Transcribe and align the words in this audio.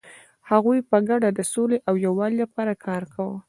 هغوی 0.49 0.79
په 0.89 0.97
ګډه 1.09 1.29
د 1.33 1.39
سولې 1.53 1.77
او 1.87 1.93
یووالي 2.05 2.37
لپاره 2.43 2.73
کار 2.85 3.03
کاوه. 3.13 3.37